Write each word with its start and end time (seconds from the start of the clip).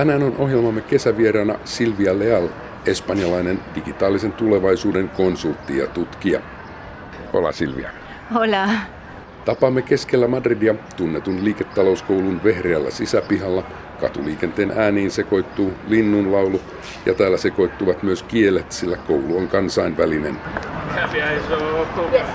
Tänään 0.00 0.22
on 0.22 0.36
ohjelmamme 0.38 0.80
kesävieraana 0.80 1.54
Silvia 1.64 2.18
Leal, 2.18 2.48
espanjalainen 2.86 3.58
digitaalisen 3.74 4.32
tulevaisuuden 4.32 5.08
konsultti 5.08 5.78
ja 5.78 5.86
tutkija. 5.86 6.40
Hola 7.32 7.52
Silvia. 7.52 7.90
Hola. 8.34 8.68
Tapaamme 9.44 9.82
keskellä 9.82 10.28
Madridia 10.28 10.74
tunnetun 10.96 11.44
liiketalouskoulun 11.44 12.40
vehreällä 12.44 12.90
sisäpihalla. 12.90 13.62
Katuliikenteen 14.00 14.72
ääniin 14.76 15.10
sekoittuu 15.10 15.72
linnunlaulu 15.88 16.60
ja 17.06 17.14
täällä 17.14 17.36
sekoittuvat 17.36 18.02
myös 18.02 18.22
kielet, 18.22 18.72
sillä 18.72 18.96
koulu 18.96 19.38
on 19.38 19.48
kansainvälinen. 19.48 20.36
Yes. 21.14 22.30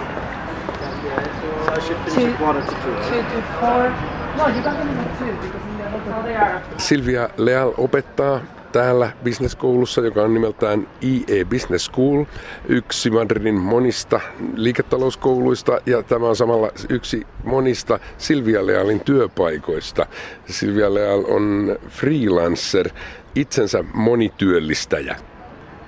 Silvia 6.78 7.30
Leal 7.38 7.74
opettaa 7.78 8.42
täällä 8.72 9.12
bisneskoulussa, 9.24 10.02
joka 10.02 10.22
on 10.22 10.34
nimeltään 10.34 10.88
IE 11.04 11.46
Business 11.46 11.86
School, 11.86 12.26
yksi 12.68 13.10
Madridin 13.10 13.56
monista 13.56 14.22
liiketalouskouluista 14.56 15.80
ja 15.86 16.04
tämä 16.04 16.28
on 16.28 16.36
samalla 16.36 16.72
yksi 16.90 17.28
monista 17.44 18.00
Silvia 18.18 18.66
Lealin 18.66 19.00
työpaikoista. 19.00 20.06
Silvia 20.46 20.94
Leal 20.94 21.24
on 21.28 21.76
freelancer, 21.90 22.90
itsensä 23.36 23.84
monityöllistäjä. 23.94 25.16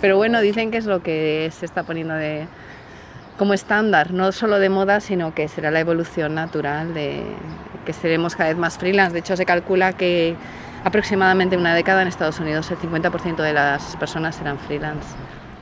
Pero 0.02 0.18
bueno, 0.18 0.42
dicen 0.42 0.72
que 0.72 0.78
es 0.78 0.86
lo 0.86 1.00
que 1.00 1.50
se 1.52 1.66
está 1.66 1.84
poniendo 1.84 2.14
de, 2.14 2.48
como 3.38 3.54
estándar, 3.54 4.12
no 4.12 4.32
solo 4.32 4.60
de 4.60 4.70
moda, 4.70 5.00
sino 5.00 5.34
que 5.34 5.48
será 5.48 5.72
la 5.72 5.80
evolución 5.80 6.36
natural 6.36 6.94
de 6.94 7.24
que 7.86 7.94
seremos 7.94 8.36
cada 8.36 8.50
vez 8.50 8.58
más 8.58 8.78
freelance. 8.78 9.14
De 9.14 9.20
hecho, 9.20 9.38
se 9.38 9.46
calcula 9.46 9.94
que 9.94 10.36
aproximadamente 10.84 11.56
una 11.56 11.76
década 11.76 12.02
en 12.02 12.08
Estados 12.08 12.40
Unidos 12.40 12.70
el 12.72 12.78
50% 12.78 13.38
de 13.38 13.54
las 13.54 13.96
personas 13.98 14.36
serán 14.36 14.60
freelance. 14.60 15.08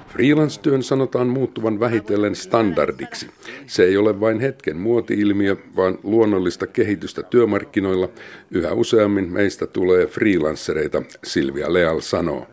Freelance-työn 0.09 0.83
sanotaan 0.83 1.27
muuttuvan 1.27 1.79
vähitellen 1.79 2.35
standardiksi. 2.35 3.31
Se 3.67 3.83
ei 3.83 3.97
ole 3.97 4.19
vain 4.19 4.39
hetken 4.39 4.77
muoti-ilmiö, 4.77 5.55
vaan 5.75 5.97
luonnollista 6.03 6.67
kehitystä 6.67 7.23
työmarkkinoilla. 7.23 8.09
Yhä 8.51 8.71
useammin 8.71 9.33
meistä 9.33 9.67
tulee 9.67 10.05
freelancereita, 10.05 11.01
Silvia 11.23 11.73
Leal 11.73 11.99
sanoo. 11.99 12.47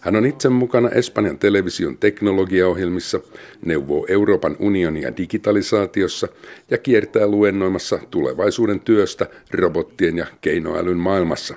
Hän 0.00 0.16
on 0.16 0.26
itse 0.26 0.48
mukana 0.48 0.90
Espanjan 0.90 1.38
television 1.38 1.98
teknologiaohjelmissa, 1.98 3.20
neuvoo 3.64 4.06
Euroopan 4.08 4.56
unionia 4.58 5.16
digitalisaatiossa 5.16 6.28
ja 6.70 6.78
kiertää 6.78 7.26
luennoimassa 7.26 7.98
tulevaisuuden 8.10 8.80
työstä 8.80 9.26
robottien 9.50 10.18
ja 10.18 10.26
keinoälyn 10.40 10.98
maailmassa. 10.98 11.54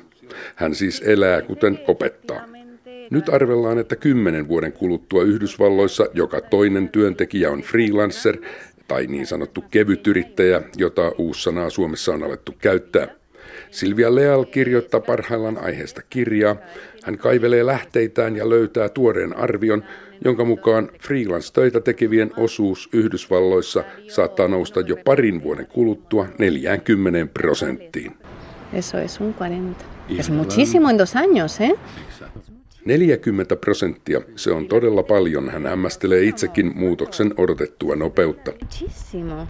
Hän 0.55 0.75
siis 0.75 1.01
elää 1.05 1.41
kuten 1.41 1.79
opettaa. 1.87 2.41
Nyt 3.09 3.29
arvellaan, 3.29 3.79
että 3.79 3.95
kymmenen 3.95 4.47
vuoden 4.47 4.71
kuluttua 4.71 5.23
Yhdysvalloissa 5.23 6.07
joka 6.13 6.41
toinen 6.41 6.89
työntekijä 6.89 7.51
on 7.51 7.61
freelancer 7.61 8.37
tai 8.87 9.07
niin 9.07 9.27
sanottu 9.27 9.63
kevytyrittäjä, 9.71 10.61
jota 10.77 11.11
uussanaa 11.17 11.69
Suomessa 11.69 12.13
on 12.13 12.23
alettu 12.23 12.55
käyttää. 12.61 13.18
Silvia 13.71 14.15
Leal 14.15 14.45
kirjoittaa 14.45 14.99
parhaillaan 14.99 15.57
aiheesta 15.57 16.01
kirjaa. 16.09 16.55
Hän 17.03 17.17
kaivelee 17.17 17.65
lähteitään 17.65 18.35
ja 18.35 18.49
löytää 18.49 18.89
tuoreen 18.89 19.37
arvion, 19.37 19.83
jonka 20.25 20.45
mukaan 20.45 20.89
freelance-töitä 21.01 21.81
tekevien 21.81 22.31
osuus 22.37 22.89
Yhdysvalloissa 22.93 23.83
saattaa 24.07 24.47
nousta 24.47 24.81
jo 24.81 24.97
parin 25.05 25.43
vuoden 25.43 25.67
kuluttua 25.67 26.27
40 26.37 27.33
prosenttiin. 27.33 28.17
Eso 28.73 28.97
es 28.97 29.21
un 29.21 29.33
40. 29.33 29.85
Es 30.19 30.29
muchísimo 30.29 30.89
en 30.89 30.97
dos 30.97 31.15
años, 31.15 31.59
¿eh? 31.61 31.75
40 32.85 33.55
prosenttia, 33.55 34.21
se 34.35 34.51
on 34.51 34.67
todella 34.67 35.03
paljon. 35.03 35.49
Hän 35.49 35.65
hämmästelee 35.65 36.23
itsekin 36.23 36.71
muutoksen 36.75 37.33
odotettua 37.37 37.95
nopeutta. 37.95 38.51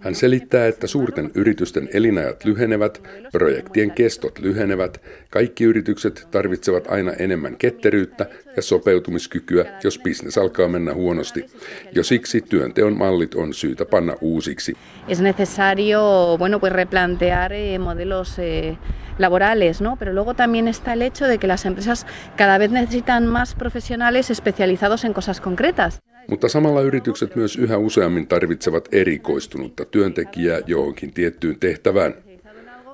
Hän 0.01 0.15
selittää, 0.15 0.67
että 0.67 0.87
suurten 0.87 1.31
yritysten 1.35 1.89
elinajat 1.93 2.45
lyhenevät, 2.45 3.03
projektien 3.31 3.91
kestot 3.91 4.39
lyhenevät, 4.39 5.01
kaikki 5.29 5.63
yritykset 5.63 6.27
tarvitsevat 6.31 6.87
aina 6.87 7.11
enemmän 7.11 7.57
ketteryyttä 7.57 8.25
ja 8.55 8.61
sopeutumiskykyä, 8.61 9.65
jos 9.83 9.99
bisnes 10.03 10.37
alkaa 10.37 10.67
mennä 10.67 10.93
huonosti. 10.93 11.45
Jo 11.91 12.03
siksi 12.03 12.41
työnteon 12.41 12.97
mallit 12.97 13.35
on 13.35 13.53
syytä 13.53 13.85
panna 13.85 14.15
uusiksi. 14.21 14.77
Es 15.07 15.21
necesario, 15.21 16.35
bueno, 16.37 16.59
pues 16.59 16.73
replantear 16.73 17.53
eh, 17.53 17.79
modelos 17.79 18.39
eh, 18.39 18.77
laborales, 19.19 19.81
¿no? 19.81 19.95
Pero 19.95 20.13
luego 20.13 20.33
también 20.33 20.67
está 20.67 20.93
el 20.93 21.01
hecho 21.01 21.27
de 21.27 21.37
que 21.37 21.47
las 21.47 21.65
empresas 21.65 22.05
cada 22.37 22.57
vez 22.57 22.71
necesitan 22.71 23.18
más 23.27 23.55
profesionales 23.55 24.31
especializados 24.31 25.05
en 25.05 25.13
cosas 25.13 25.41
concretas. 25.41 25.99
Mutta 26.29 26.49
samalla 26.49 26.81
yritykset 26.81 27.35
myös 27.35 27.55
yhä 27.55 27.77
useammin 27.77 28.27
tarvitsevat 28.27 28.89
erikoistunutta 28.91 29.85
työntekijää 29.85 30.59
johonkin 30.67 31.13
tiettyyn 31.13 31.59
tehtävään. 31.59 32.13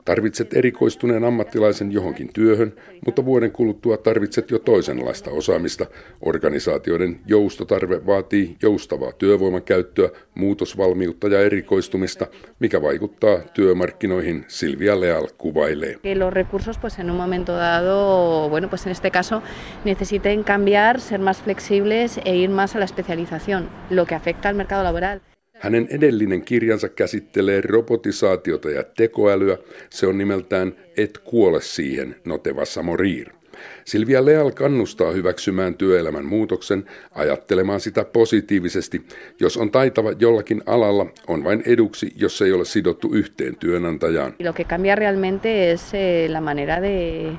Tarvitset 0.05 0.53
erikoistuneen 0.53 1.23
ammattilaisen 1.23 1.91
johonkin 1.91 2.29
työhön, 2.33 2.73
mutta 3.05 3.25
vuoden 3.25 3.51
kuluttua 3.51 3.97
tarvitset 3.97 4.51
jo 4.51 4.59
toisenlaista 4.59 5.31
osaamista. 5.31 5.85
Organisaatioiden 6.21 7.19
joustotarve 7.27 8.05
vaatii 8.05 8.55
joustavaa 8.61 9.11
työvoiman 9.11 9.63
käyttöä, 9.63 10.09
muutosvalmiutta 10.35 11.27
ja 11.27 11.41
erikoistumista, 11.41 12.27
mikä 12.59 12.81
vaikuttaa 12.81 13.37
työmarkkinoihin, 13.53 14.45
Silvia 14.47 14.99
Leal 14.99 15.27
kuvailee. 15.37 15.99
Los 16.15 16.33
recursos 16.33 16.77
pues 16.77 16.99
en 16.99 17.11
un 17.11 17.17
momento 17.17 17.51
dado, 17.51 18.49
bueno 18.49 18.69
pues 18.69 18.85
en 18.85 18.91
este 18.91 19.11
caso 19.11 19.41
necesiten 19.85 20.43
cambiar, 20.43 20.99
ser 20.99 21.19
más 21.19 21.41
flexibles 21.41 22.19
e 22.25 22.35
ir 22.35 22.49
más 22.49 22.75
a 22.75 22.79
la 22.79 22.85
especialización, 22.85 23.69
lo 23.89 24.05
que 24.05 24.15
afecta 24.15 24.49
al 24.49 24.55
mercado 24.55 24.83
laboral. 24.83 25.21
Hänen 25.65 25.87
edellinen 25.89 26.41
kirjansa 26.41 26.89
käsittelee 26.89 27.61
robotisaatiota 27.61 28.69
ja 28.69 28.83
tekoälyä. 28.83 29.57
Se 29.89 30.07
on 30.07 30.17
nimeltään 30.17 30.73
Et 30.97 31.17
kuole 31.17 31.61
siihen, 31.61 32.15
notevassa 32.25 32.83
morir. 32.83 33.27
Silvia 33.85 34.25
Leal 34.25 34.51
kannustaa 34.51 35.11
hyväksymään 35.11 35.75
työelämän 35.75 36.25
muutoksen, 36.25 36.85
ajattelemaan 37.11 37.79
sitä 37.79 38.05
positiivisesti. 38.05 39.01
Jos 39.39 39.57
on 39.57 39.71
taitava 39.71 40.11
jollakin 40.19 40.61
alalla, 40.65 41.05
on 41.27 41.43
vain 41.43 41.63
eduksi, 41.65 42.13
jos 42.15 42.41
ei 42.41 42.51
ole 42.51 42.65
sidottu 42.65 43.13
yhteen 43.13 43.55
työnantajaan. 43.55 44.33
Lo 44.39 44.53
que 44.53 44.63
cambia 44.63 44.95
realmente 44.95 45.71
es 45.71 45.93
eh, 45.93 46.29
la 46.29 46.41
manera 46.41 46.81
de, 46.81 47.31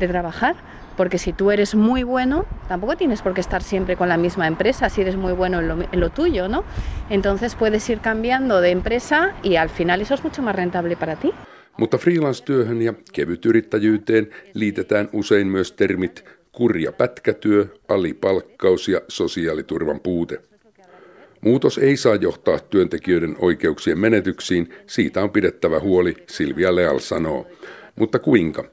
de 0.00 0.08
trabajar. 0.08 0.56
Porque 0.96 1.18
si 1.18 1.32
tú 1.32 1.50
eres 1.50 1.74
muy 1.74 2.02
bueno, 2.02 2.46
tampoco 2.68 2.96
tienes 2.96 3.22
por 3.22 3.34
qué 3.34 3.40
estar 3.40 3.62
siempre 3.62 3.96
con 3.96 4.08
la 4.08 4.16
misma 4.16 4.46
empresa 4.46 4.88
si 4.88 5.00
eres 5.00 5.16
muy 5.16 5.32
bueno 5.32 5.60
en 5.60 5.68
lo, 5.68 5.76
en 5.92 6.00
lo, 6.00 6.10
tuyo, 6.10 6.48
¿no? 6.48 6.64
Entonces 7.10 7.54
puedes 7.54 7.88
ir 7.90 8.00
cambiando 8.00 8.60
de 8.60 8.70
empresa 8.70 9.34
y 9.42 9.56
al 9.56 9.68
final 9.68 10.00
eso 10.00 10.14
es 10.14 10.24
mucho 10.24 10.42
más 10.42 10.56
rentable 10.56 10.96
para 10.96 11.16
ti. 11.16 11.32
Mutta 11.76 11.98
freelance-työhön 11.98 12.82
ja 12.82 12.94
kevytyrittäjyyteen 13.12 14.30
liitetään 14.54 15.08
usein 15.12 15.46
myös 15.46 15.72
termit 15.72 16.24
kurja 16.52 16.92
pätkätyö, 16.92 17.66
alipalkkaus 17.88 18.88
ja 18.88 19.00
sosiaaliturvan 19.08 20.00
puute. 20.00 20.40
Muutos 21.40 21.78
ei 21.78 21.96
saa 21.96 22.14
johtaa 22.14 22.58
työntekijöiden 22.58 23.36
oikeuksien 23.38 23.98
menetyksiin, 23.98 24.74
siitä 24.86 25.22
on 25.22 25.30
pidettävä 25.30 25.80
huoli, 25.80 26.14
Silvia 26.26 26.74
Leal 26.74 26.98
sanoo. 26.98 27.46
Mutta 27.96 28.18
kuinka? 28.18 28.64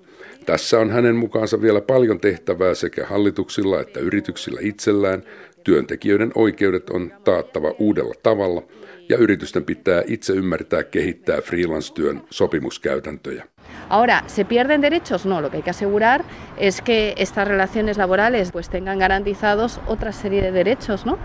Tässä 0.45 0.79
on 0.79 0.89
hänen 0.89 1.15
mukaansa 1.15 1.61
vielä 1.61 1.81
paljon 1.81 2.19
tehtävää 2.19 2.73
sekä 2.73 3.05
hallituksilla 3.05 3.81
että 3.81 3.99
yrityksillä 3.99 4.59
itsellään. 4.63 5.23
Työntekijöiden 5.63 6.31
oikeudet 6.35 6.89
on 6.89 7.11
taattava 7.23 7.73
uudella 7.79 8.13
tavalla 8.23 8.63
ja 9.09 9.17
yritysten 9.17 9.63
pitää 9.63 10.03
itse 10.07 10.33
ymmärtää 10.33 10.83
kehittää 10.83 11.41
freelance-työn 11.41 12.21
sopimuskäytäntöjä. 12.29 13.45
Ahora, 13.89 14.21
¿se 14.27 14.43
pierden 14.43 14.81
derechos? 14.81 15.25
No, 15.25 15.41
lo 15.41 15.49
que 15.49 15.57
hay 15.57 15.63
que 15.63 15.69
asegurar 15.69 16.23
es 16.57 16.81
que 16.81 17.13
estas 17.17 17.47
relaciones 17.47 17.97
laborales 17.97 18.51
pues 18.51 18.69
tengan 18.69 18.99
garantizados 18.99 19.79
otra 19.87 20.11
serie 20.11 20.41
de 20.41 20.51
derechos, 20.51 21.05
¿no? 21.05 21.17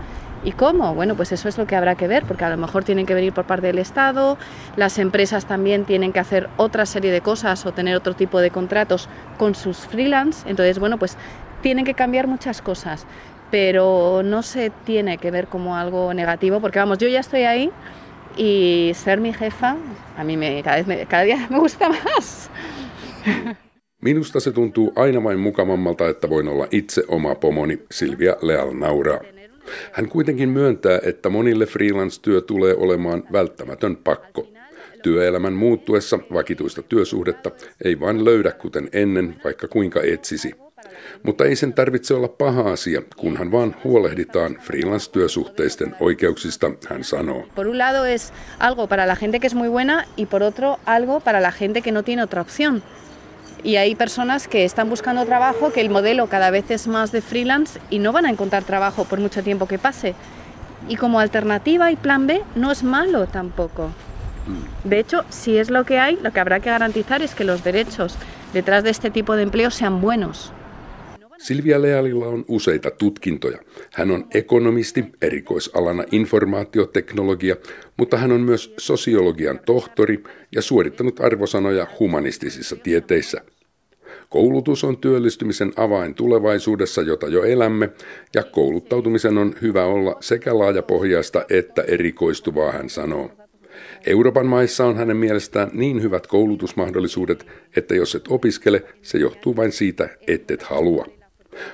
¿Y 0.43 0.53
cómo? 0.53 0.95
Bueno, 0.95 1.15
pues 1.15 1.31
eso 1.31 1.49
es 1.49 1.57
lo 1.57 1.67
que 1.67 1.75
habrá 1.75 1.95
que 1.95 2.07
ver, 2.07 2.23
porque 2.23 2.45
a 2.45 2.49
lo 2.49 2.57
mejor 2.57 2.83
tienen 2.83 3.05
que 3.05 3.13
venir 3.13 3.33
por 3.33 3.45
parte 3.45 3.67
del 3.67 3.79
Estado, 3.79 4.37
las 4.77 4.97
empresas 4.97 5.45
también 5.45 5.85
tienen 5.85 6.13
que 6.13 6.19
hacer 6.19 6.49
otra 6.57 6.85
serie 6.85 7.11
de 7.11 7.21
cosas 7.21 7.65
o 7.65 7.73
tener 7.73 7.95
otro 7.95 8.15
tipo 8.15 8.39
de 8.39 8.49
contratos 8.49 9.09
con 9.37 9.53
sus 9.55 9.79
freelance. 9.79 10.49
Entonces, 10.49 10.79
bueno, 10.79 10.97
pues 10.97 11.17
tienen 11.61 11.83
que 11.83 11.93
cambiar 11.93 12.27
muchas 12.27 12.61
cosas, 12.61 13.05
pero 13.51 14.21
no 14.23 14.43
se 14.43 14.69
tiene 14.85 15.17
que 15.17 15.29
ver 15.29 15.47
como 15.47 15.75
algo 15.75 16.13
negativo, 16.13 16.61
porque 16.61 16.79
vamos, 16.79 16.99
yo 16.99 17.07
ya 17.07 17.19
estoy 17.19 17.43
ahí 17.43 17.71
y 18.37 18.91
ser 18.95 19.19
mi 19.19 19.33
jefa 19.33 19.75
a 20.19 20.23
mí 20.23 20.35
me, 20.35 20.61
cada, 20.63 20.75
vez 20.77 20.87
me, 20.87 21.05
cada 21.05 21.23
día 21.23 21.47
me 21.49 21.59
gusta 21.59 21.89
más. 21.89 22.49
Minusta 24.01 24.39
se 24.39 24.51
tuntuu 24.51 24.91
aina 24.95 25.23
vain 25.23 25.39
mukavammalta, 25.39 26.09
että 26.09 26.29
voin 26.29 26.47
olla 26.47 26.67
itse 26.71 27.03
oma 27.07 27.35
pomoni, 27.35 27.79
Silvia 27.91 28.35
Leal 28.41 28.73
nauraa. 28.73 29.19
Hän 29.91 30.09
kuitenkin 30.09 30.49
myöntää, 30.49 30.99
että 31.03 31.29
monille 31.29 31.65
freelance-työ 31.65 32.41
tulee 32.41 32.75
olemaan 32.75 33.23
välttämätön 33.31 33.95
pakko. 33.95 34.47
Työelämän 35.03 35.53
muuttuessa 35.53 36.19
vakituista 36.33 36.81
työsuhdetta 36.81 37.51
ei 37.83 37.99
vain 37.99 38.25
löydä 38.25 38.51
kuten 38.51 38.89
ennen, 38.93 39.35
vaikka 39.43 39.67
kuinka 39.67 40.01
etsisi. 40.01 40.53
Mutta 41.23 41.45
ei 41.45 41.55
sen 41.55 41.73
tarvitse 41.73 42.13
olla 42.13 42.27
paha 42.27 42.71
asia, 42.71 43.01
kunhan 43.17 43.51
vaan 43.51 43.75
huolehditaan 43.83 44.57
freelance-työsuhteisten 44.61 45.95
oikeuksista, 45.99 46.71
hän 46.89 47.03
sanoo. 47.03 47.47
Por 47.55 47.67
un 47.67 47.77
lado 47.77 48.05
es 48.05 48.33
algo 48.59 48.87
para 48.87 49.07
la 49.07 49.15
gente 49.15 49.39
que 49.39 49.47
es 49.47 49.55
muy 49.55 49.69
buena 49.69 50.05
y 50.17 50.25
por 50.25 50.43
otro 50.43 50.79
algo 50.85 51.19
para 51.19 51.41
la 51.41 51.51
gente 51.51 51.81
que 51.81 51.91
no 51.91 52.03
tiene 52.03 52.23
otra 52.23 52.41
opción. 52.41 52.83
Y 53.63 53.75
hay 53.75 53.95
personas 53.95 54.47
que 54.47 54.63
están 54.63 54.89
buscando 54.89 55.25
trabajo, 55.25 55.71
que 55.71 55.81
el 55.81 55.89
modelo 55.89 56.27
cada 56.27 56.49
vez 56.49 56.71
es 56.71 56.87
más 56.87 57.11
de 57.11 57.21
freelance 57.21 57.79
y 57.89 57.99
no 57.99 58.11
van 58.11 58.25
a 58.25 58.29
encontrar 58.29 58.63
trabajo 58.63 59.03
por 59.03 59.19
mucho 59.19 59.43
tiempo 59.43 59.67
que 59.67 59.77
pase. 59.77 60.15
Y 60.87 60.95
como 60.95 61.19
alternativa 61.19 61.91
y 61.91 61.95
plan 61.95 62.25
B 62.25 62.41
no 62.55 62.71
es 62.71 62.83
malo 62.83 63.27
tampoco. 63.27 63.91
De 64.83 64.99
hecho, 64.99 65.25
si 65.29 65.57
es 65.57 65.69
lo 65.69 65.83
que 65.83 65.99
hay, 65.99 66.17
lo 66.21 66.31
que 66.31 66.39
habrá 66.39 66.59
que 66.59 66.69
garantizar 66.69 67.21
es 67.21 67.35
que 67.35 67.43
los 67.43 67.63
derechos 67.63 68.15
detrás 68.53 68.83
de 68.83 68.89
este 68.89 69.11
tipo 69.11 69.35
de 69.35 69.43
empleo 69.43 69.71
sean 69.71 70.01
buenos. 70.01 70.53
Silvia 71.39 71.81
Lealilla 71.81 72.27
on 72.27 72.45
useita 72.47 72.91
tutkintoja. 72.91 73.57
Hän 73.93 74.11
on 74.11 74.25
ekonomisti, 74.33 75.05
erikoisalana 75.21 76.03
informaatioteknologia, 76.11 77.55
mutta 77.97 78.17
hän 78.17 78.31
on 78.31 78.41
myös 78.41 78.73
sosiologian 78.77 79.59
tohtori 79.65 80.23
ja 80.55 80.61
suorittanut 80.61 81.19
arvosanoja 81.19 81.87
humanistisissa 81.99 82.75
tieteissä. 82.75 83.41
Koulutus 84.29 84.83
on 84.83 84.97
työllistymisen 84.97 85.73
avain 85.75 86.15
tulevaisuudessa, 86.15 87.01
jota 87.01 87.27
jo 87.27 87.43
elämme, 87.43 87.89
ja 88.35 88.43
kouluttautumisen 88.43 89.37
on 89.37 89.55
hyvä 89.61 89.85
olla 89.85 90.15
sekä 90.19 90.57
laajapohjaista 90.57 91.45
että 91.49 91.81
erikoistuvaa, 91.81 92.71
hän 92.71 92.89
sanoo. 92.89 93.31
Euroopan 94.07 94.45
maissa 94.45 94.85
on 94.85 94.97
hänen 94.97 95.17
mielestään 95.17 95.69
niin 95.73 96.01
hyvät 96.01 96.27
koulutusmahdollisuudet, 96.27 97.47
että 97.75 97.95
jos 97.95 98.15
et 98.15 98.25
opiskele, 98.29 98.83
se 99.01 99.17
johtuu 99.17 99.55
vain 99.55 99.71
siitä, 99.71 100.09
ettet 100.27 100.63
halua. 100.63 101.18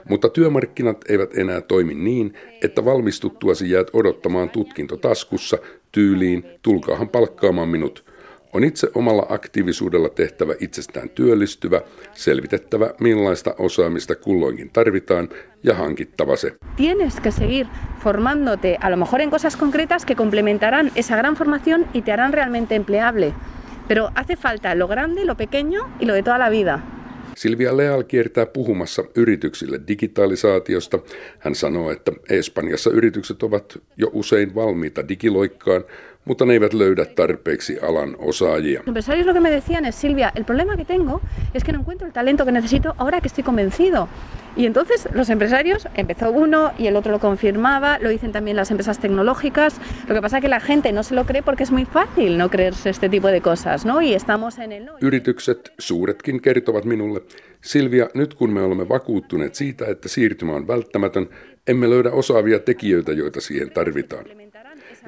Mutta 0.09 0.29
työmarkkinat 0.29 0.97
eivät 1.09 1.37
enää 1.37 1.61
toimi 1.61 1.95
niin, 1.95 2.33
että 2.61 2.85
valmistuttuasi 2.85 3.71
jäät 3.71 3.87
odottamaan 3.93 4.49
tutkinto 4.49 4.97
taskussa 4.97 5.57
tyyliin, 5.91 6.43
tulkaahan 6.61 7.09
palkkaamaan 7.09 7.69
minut. 7.69 8.05
On 8.53 8.63
itse 8.63 8.89
omalla 8.93 9.25
aktiivisuudella 9.29 10.09
tehtävä 10.09 10.53
itsestään 10.59 11.09
työllistyvä, 11.09 11.81
selvitettävä 12.13 12.93
millaista 12.99 13.55
osaamista 13.57 14.15
kulloinkin 14.15 14.69
tarvitaan 14.73 15.29
ja 15.63 15.75
hankittava 15.75 16.35
se. 16.35 16.55
Tienes 16.77 17.19
que 17.19 17.31
seguir 17.31 17.65
formándote 17.99 18.77
a 18.81 18.89
lo 18.89 18.97
mejor 18.97 19.21
en 19.21 19.29
cosas 19.29 19.57
concretas 19.57 20.05
que 20.05 20.15
complementarán 20.15 20.91
esa 20.95 21.17
gran 21.17 21.35
formación 21.35 21.85
y 21.93 22.01
te 22.01 22.11
harán 22.11 22.33
realmente 22.33 22.75
empleable. 22.75 23.33
Pero 23.87 24.09
hace 24.15 24.35
falta 24.35 24.75
lo 24.75 24.87
grande, 24.87 25.25
lo 25.25 25.35
pequeño 25.35 25.87
y 25.99 26.05
lo 26.05 26.13
de 26.13 26.23
toda 26.23 26.37
la 26.37 26.49
vida. 26.49 26.94
Silvia 27.35 27.77
Leal 27.77 28.03
kiertää 28.03 28.45
puhumassa 28.45 29.03
yrityksille 29.15 29.79
digitalisaatiosta. 29.87 30.99
Hän 31.39 31.55
sanoo, 31.55 31.91
että 31.91 32.11
Espanjassa 32.29 32.89
yritykset 32.89 33.43
ovat 33.43 33.79
jo 33.97 34.09
usein 34.13 34.55
valmiita 34.55 35.07
digiloikkaan, 35.07 35.83
mutta 36.25 36.45
ne 36.45 36.53
eivät 36.53 36.73
löydä 36.73 37.05
tarpeeksi 37.05 37.79
alan 37.79 38.15
osaajia. 38.19 38.81
Empresarios 38.87 39.27
lo 39.27 39.33
que 39.33 39.41
me 39.41 39.51
decían 39.51 39.85
es, 39.85 39.95
Silvia, 39.95 40.31
el 40.35 40.43
problema 40.43 40.77
que 40.77 40.85
tengo 40.85 41.21
es 41.53 41.63
que 41.63 41.71
no 41.71 41.79
encuentro 41.79 42.07
el 42.07 42.13
talento 42.13 42.45
que 42.45 42.51
necesito 42.51 42.93
ahora 42.97 43.21
que 43.21 43.27
estoy 43.27 43.43
convencido. 43.43 44.07
Y 44.57 44.65
entonces 44.65 45.07
los 45.13 45.29
empresarios, 45.29 45.87
empezó 45.95 46.31
uno 46.31 46.71
y 46.77 46.87
el 46.87 46.95
otro 46.95 47.11
lo 47.11 47.19
confirmaba, 47.19 47.99
lo 47.99 48.09
dicen 48.09 48.31
también 48.31 48.55
las 48.55 48.71
empresas 48.71 48.99
tecnológicas. 48.99 49.75
Lo 50.07 50.15
que 50.15 50.21
pasa 50.21 50.37
es 50.37 50.41
que 50.41 50.47
la 50.47 50.61
gente 50.61 50.93
no 50.93 51.03
se 51.03 51.13
lo 51.13 51.25
cree 51.25 51.43
porque 51.43 51.63
es 51.63 51.71
muy 51.71 51.85
fácil 51.85 52.37
no 52.37 52.49
creerse 52.49 52.89
este 52.89 53.09
tipo 53.09 53.27
de 53.27 53.41
cosas, 53.41 53.85
¿no? 53.85 54.01
Y 54.01 54.13
estamos 54.13 54.57
en 54.57 54.71
el... 54.71 54.89
Yritykset, 55.01 55.73
suuretkin, 55.79 56.41
kertovat 56.41 56.85
minulle, 56.85 57.21
Silvia, 57.61 58.09
nyt 58.13 58.33
kun 58.33 58.53
me 58.53 58.61
olemme 58.61 58.89
vakuuttuneet 58.89 59.55
siitä, 59.55 59.85
että 59.85 60.09
siirtymä 60.09 60.53
on 60.53 60.67
välttämätön, 60.67 61.29
emme 61.67 61.89
löydä 61.89 62.11
osaavia 62.11 62.59
tekijöitä, 62.59 63.11
joita 63.11 63.41
siihen 63.41 63.71
tarvitaan. 63.71 64.25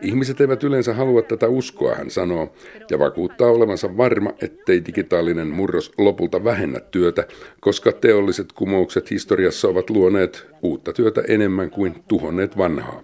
Ihmiset 0.01 0.41
eivät 0.41 0.63
yleensä 0.63 0.93
halua 0.93 1.21
tätä 1.21 1.47
uskoa, 1.47 1.95
hän 1.95 2.09
sanoo, 2.09 2.53
ja 2.91 2.99
vakuuttaa 2.99 3.51
olevansa 3.51 3.97
varma, 3.97 4.33
ettei 4.41 4.85
digitaalinen 4.85 5.47
murros 5.47 5.91
lopulta 5.97 6.43
vähennä 6.43 6.79
työtä, 6.79 7.27
koska 7.59 7.91
teolliset 7.91 8.51
kumoukset 8.51 9.11
historiassa 9.11 9.67
ovat 9.67 9.89
luoneet 9.89 10.47
uutta 10.61 10.93
työtä 10.93 11.23
enemmän 11.27 11.69
kuin 11.69 11.95
tuhonneet 12.07 12.57
vanhaa. 12.57 13.03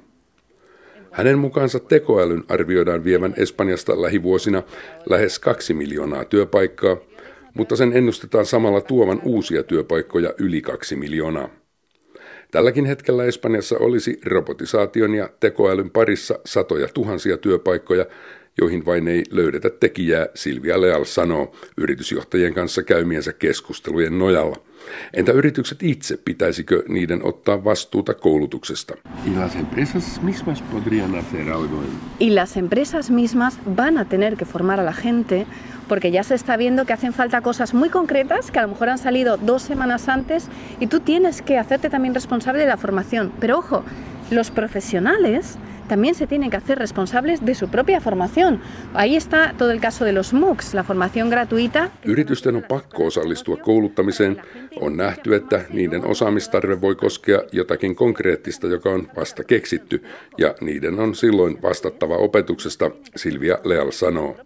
Hänen 1.12 1.40
mukaansa 1.40 1.80
tekoälyn 1.80 2.44
arvioidaan 2.50 3.04
vievän 3.04 3.34
Espanjasta 3.38 4.02
lähivuosina 4.02 4.64
lähes 5.10 5.40
kaksi 5.40 5.74
miljoonaa 5.74 6.26
työpaikkaa, 6.26 6.98
mutta 7.54 7.76
sen 7.76 7.94
ennustetaan 7.94 8.46
samalla 8.46 8.82
tuovan 8.82 9.22
uusia 9.24 9.64
työpaikkoja 9.64 10.34
yli 10.38 10.62
kaksi 10.62 10.96
miljoonaa. 10.96 11.63
Tälläkin 12.54 12.86
hetkellä 12.86 13.24
Espanjassa 13.24 13.78
olisi 13.78 14.20
robotisaation 14.26 15.16
ja 15.16 15.30
tekoälyn 15.40 15.90
parissa 15.90 16.40
satoja 16.46 16.88
tuhansia 16.94 17.38
työpaikkoja, 17.38 18.06
joihin 18.58 18.86
vain 18.86 19.08
ei 19.08 19.24
löydetä 19.32 19.70
tekijää, 19.70 20.28
Silvia 20.36 20.82
Leal 20.82 21.06
sanoo 21.06 21.56
yritysjohtajien 21.78 22.54
kanssa 22.54 22.84
käymiensä 22.84 23.34
keskustelujen 23.34 24.20
nojalla. 24.20 24.58
Entä 25.14 25.32
yritykset 25.32 25.84
itse, 25.84 26.18
pitäisikö 26.26 26.84
niiden 26.88 27.26
ottaa 27.26 27.64
vastuuta 27.64 28.14
koulutuksesta? 28.14 28.94
Y 29.28 29.40
las 29.40 29.56
empresas 29.56 30.22
mismas 30.22 30.62
podrían 30.62 31.16
hacer 31.16 31.50
algo. 31.50 31.84
Y 32.20 32.30
las 32.30 32.58
empresas 32.58 33.10
mismas 33.10 33.60
van 33.78 33.98
a 33.98 34.06
tener 34.06 34.36
que 34.36 34.46
formar 34.46 34.80
a 34.80 34.86
la 34.86 34.94
gente 34.94 35.46
porque 35.88 36.12
ya 36.12 36.24
se 36.24 36.36
está 36.36 36.58
viendo 36.58 36.86
que 36.86 36.94
hacen 36.94 37.14
falta 37.14 37.42
cosas 37.42 37.74
muy 37.74 37.90
concretas 37.90 38.52
que 38.52 38.60
a 38.60 38.62
lo 38.62 38.68
mejor 38.68 38.90
han 38.90 38.98
salido 38.98 39.38
dos 39.38 39.62
semanas 39.62 40.10
antes 40.10 40.48
y 40.80 40.88
tú 40.88 41.00
tienes 41.00 41.42
que 41.42 41.58
hacerte 41.58 41.90
también 41.90 42.14
responsable 42.14 42.62
de 42.62 42.68
la 42.68 42.78
formación. 42.78 43.32
Pero 43.40 43.60
ojo, 43.60 43.84
los 44.32 44.52
profesionales 44.52 45.58
también 45.88 46.16
se 46.16 46.28
tienen 46.28 46.50
que 46.50 46.58
hacer 46.58 46.80
responsables 46.80 47.46
de 47.46 47.56
su 47.56 47.68
propia 47.70 48.02
formación. 48.02 48.62
Ahí 48.94 49.16
está 49.16 49.54
todo 49.58 49.72
el 49.72 49.80
caso 49.80 50.06
de 50.06 50.14
los 50.14 50.34
MOOCs, 50.34 50.74
la 50.74 50.84
formación 50.84 51.30
gratuita. 51.30 51.90
Yritysten 52.06 52.56
on 52.56 52.64
pakko 52.64 53.06
osallistua 53.06 53.58
kouluttamiseen. 53.58 54.42
On 54.82 54.98
nähty, 54.98 55.36
että 55.36 55.62
niiden 55.70 56.06
osaamistarve 56.06 56.82
voi 56.82 56.96
koskea 56.96 57.42
jotakin 57.52 57.96
konkreettista, 57.96 58.68
joka 58.68 58.90
on 58.90 59.08
vasta 59.16 59.44
keksitty, 59.44 60.04
ja 60.38 60.56
niiden 60.62 61.00
on 61.00 61.16
silloin 61.16 61.62
vastattava 61.62 62.16
opetuksesta, 62.16 62.92
Silvia 63.16 63.58
Leal 63.64 63.92
sanoo. 63.92 64.38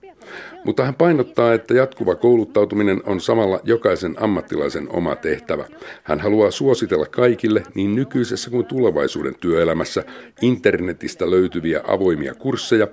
Mutta 0.65 0.85
hän 0.85 0.95
painottaa, 0.95 1.53
että 1.53 1.73
jatkuva 1.73 2.15
kouluttautuminen 2.15 3.01
on 3.05 3.21
samalla 3.21 3.59
jokaisen 3.63 4.15
ammattilaisen 4.19 4.87
oma 4.89 5.15
tehtävä. 5.15 5.65
Hän 6.03 6.19
haluaa 6.19 6.51
suositella 6.51 7.05
kaikille 7.05 7.63
niin 7.75 7.95
nykyisessä 7.95 8.49
kuin 8.49 8.65
tulevaisuuden 8.65 9.35
työelämässä 9.39 10.03
internetistä 10.41 11.29
löytyviä 11.29 11.81
avoimia 11.87 12.33
kursseja. 12.33 12.87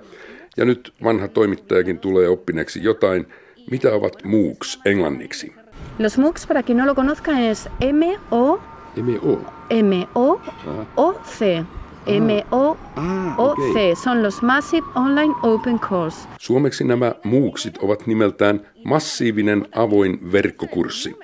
Ja 0.57 0.65
nyt 0.65 0.93
vanha 1.03 1.27
toimittajakin 1.27 1.99
tulee 1.99 2.29
oppineeksi 2.29 2.83
jotain, 2.83 3.27
mitä 3.71 3.93
ovat 3.93 4.23
MOOCs 4.23 4.79
englanniksi. 4.85 5.53
Los 5.99 6.17
MOOCs, 6.17 6.47
para 6.47 6.63
quien 6.63 6.77
no 6.77 6.85
lo 6.87 6.95
conozca, 6.95 7.31
es 7.39 7.69
M-O... 7.93 8.59
M-O. 8.95 9.39
M-O-O-C. 9.83 11.65
M-O-O-C, 12.07 13.95
son 14.03 14.23
los 14.23 14.41
Massive 14.41 14.87
Online 14.95 15.33
Open 15.43 15.79
Course. 15.79 16.27
Suomeksi 16.39 16.83
nämä 16.83 17.15
muuksit 17.23 17.77
ovat 17.77 18.07
nimeltään 18.07 18.67
massiivinen 18.83 19.67
avoin 19.75 20.31
verkkokurssi. 20.31 21.15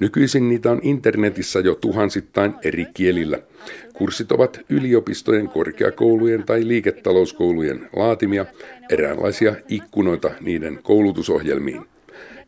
Nykyisin 0.00 0.48
niitä 0.48 0.70
on 0.70 0.80
internetissä 0.82 1.60
jo 1.60 1.74
tuhansittain 1.74 2.54
eri 2.64 2.86
kielillä. 2.94 3.38
Kurssit 3.92 4.32
ovat 4.32 4.60
yliopistojen, 4.68 5.48
korkeakoulujen 5.48 6.42
tai 6.42 6.68
liiketalouskoulujen 6.68 7.88
laatimia, 7.96 8.46
eräänlaisia 8.90 9.54
ikkunoita 9.68 10.30
niiden 10.40 10.78
koulutusohjelmiin. 10.82 11.82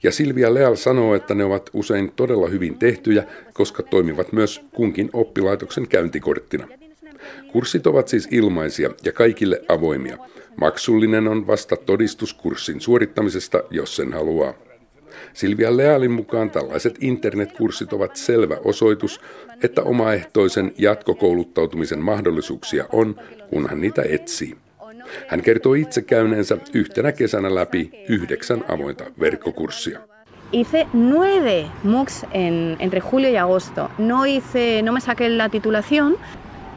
Ja 0.03 0.13
Silvia 0.13 0.55
Leal 0.55 0.75
sanoo, 0.75 1.15
että 1.15 1.35
ne 1.35 1.45
ovat 1.45 1.71
usein 1.73 2.13
todella 2.17 2.49
hyvin 2.49 2.79
tehtyjä, 2.79 3.25
koska 3.53 3.83
toimivat 3.83 4.33
myös 4.33 4.61
kunkin 4.75 5.11
oppilaitoksen 5.13 5.89
käyntikorttina. 5.89 6.69
Kurssit 7.53 7.87
ovat 7.87 8.09
siis 8.09 8.29
ilmaisia 8.31 8.91
ja 9.05 9.13
kaikille 9.13 9.63
avoimia. 9.69 10.17
Maksullinen 10.57 11.29
on 11.29 11.47
vasta 11.47 11.77
todistuskurssin 11.77 12.81
suorittamisesta, 12.81 13.63
jos 13.71 13.97
sen 13.97 14.13
haluaa. 14.13 14.55
Silvia 15.33 15.77
Lealin 15.77 16.11
mukaan 16.11 16.51
tällaiset 16.51 16.95
internetkurssit 17.01 17.93
ovat 17.93 18.17
selvä 18.17 18.57
osoitus, 18.65 19.21
että 19.63 19.83
omaehtoisen 19.83 20.73
jatkokouluttautumisen 20.79 22.01
mahdollisuuksia 22.01 22.85
on, 22.93 23.21
kunhan 23.51 23.81
niitä 23.81 24.03
etsii. 24.09 24.57
Hän 25.29 25.43
kertoo 25.43 25.75
itse 25.75 26.03
käyneensä 26.03 26.59
yhtenä 26.75 27.13
kesänä 27.13 27.55
läpi 27.55 27.91
yhdeksän 28.09 28.65
avointa 28.69 29.05
verkkokurssia. 29.21 30.01
Hice 30.53 30.87
nueve 30.93 31.67
MOOCs 31.83 32.25
en, 32.33 32.77
entre 32.79 33.03
julio 33.13 33.31
y 33.31 33.37
agosto. 33.37 33.91
No 33.99 34.23
hice, 34.23 34.83
no 34.83 34.93
me 34.93 35.01
saqué 35.01 35.29
la 35.29 35.49
titulación, 35.49 36.19